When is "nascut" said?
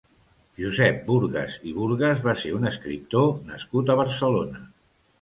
3.55-3.97